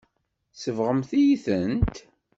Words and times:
Tsebɣem-iyi-tent. 0.53 1.95